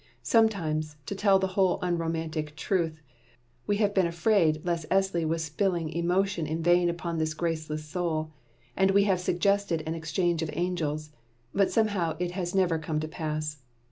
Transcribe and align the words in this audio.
Sometimes, 0.23 0.95
to 1.05 1.13
tell 1.13 1.37
the 1.37 1.49
whole 1.53 1.77
unromantic 1.83 2.55
truth, 2.55 2.99
we 3.67 3.77
have 3.77 3.93
been 3.93 4.07
afraid 4.07 4.65
less 4.65 4.83
Esli 4.87 5.27
was 5.27 5.43
spilling 5.43 5.91
emotion 5.93 6.47
in 6.47 6.63
vain 6.63 6.89
upon 6.89 7.19
this 7.19 7.35
graceless 7.35 7.85
soul; 7.85 8.31
and 8.75 8.89
we 8.89 9.03
have 9.03 9.19
suggested 9.19 9.83
an 9.85 9.93
exchange 9.93 10.41
of 10.41 10.49
angels 10.53 11.11
but 11.53 11.69
somehow 11.69 12.17
it 12.19 12.31
has 12.31 12.55
never 12.55 12.79
come 12.79 12.99
to 12.99 13.07
pass. 13.07 13.59